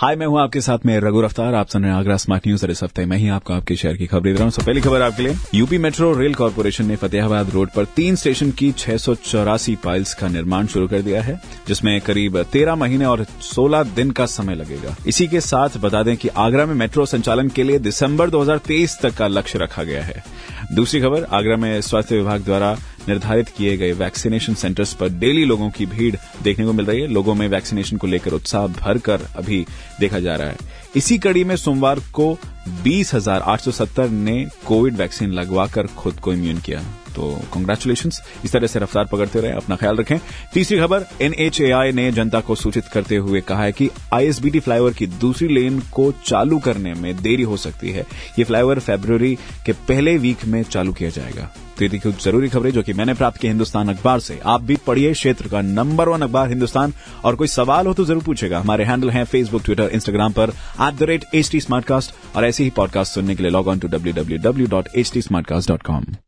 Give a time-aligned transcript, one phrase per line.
[0.00, 2.64] हाय, मैं हूँ आपके साथ में रघु रफ्तार। आप सुन रहे हैं आगरा स्मार्ट न्यूज़।
[2.64, 4.80] और इस हफ़्ते मैं ही आपको आपके शहर की खबर दे रहा हूँ। सो, पहली
[4.80, 8.96] खबर आपके लिए। यूपी मेट्रो रेल कॉरपोरेशन ने फतेहाबाद रोड पर तीन स्टेशन की छह
[8.96, 13.82] सौ चौरासी पाइल्स का निर्माण शुरू कर दिया है, जिसमें करीब तेरह महीने और सोलह
[13.82, 17.62] दिन का समय लगेगा। इसी के साथ बता दें कि आगरा में मेट्रो संचालन के
[17.62, 20.24] लिए दिसंबर 2023 तक का लक्ष्य रखा गया है।
[20.72, 22.76] दूसरी खबर, आगरा में स्वास्थ्य विभाग द्वारा
[23.08, 27.06] निर्धारित किए गए वैक्सीनेशन सेंटर्स पर डेली लोगों की भीड़ देखने को मिल रही है।
[27.06, 29.66] लोगों में वैक्सीनेशन को लेकर उत्साह भरकर अभी
[30.00, 30.56] देखा जा रहा है।
[30.96, 32.38] इसी कड़ी में सोमवार को
[32.68, 33.14] बीस
[34.10, 36.82] ने कोविड वैक्सीन लगवाकर खुद को इम्यून किया।
[37.18, 38.10] तो कॉन्ग्रेचुलेशन
[38.44, 40.18] इस तरह से रफ्तार पकड़ते रहे, अपना ख्याल रखें।
[40.54, 45.06] तीसरी खबर एनएचएआई ने जनता को सूचित करते हुए कहा है कि आईएसबीटी फ्लाईओवर की
[45.20, 48.06] दूसरी लेन को चालू करने में देरी हो सकती है।
[48.38, 49.34] ये फ्लाईओवर फेब्रुवरी
[49.66, 53.14] के पहले वीक में चालू किया जाएगा। तो ये कुछ ज़रूरी खबरें जो कि मैंने
[53.14, 56.92] प्राप्त की हिंदुस्तान अखबार से। आप भी पढ़िए क्षेत्र का नंबर वन अखबार हिंदुस्तान।
[57.24, 60.94] और कोई सवाल हो तो ज़रूर पूछेगा। हमारे हैंडल हैं फेसबुक ट्विटर इंस्टाग्राम पर at
[60.94, 61.60] the rate H T
[62.36, 65.12] और ऐसे ही पॉडकास्ट सुनने के लिए log on to W W W dot H
[65.12, 66.27] T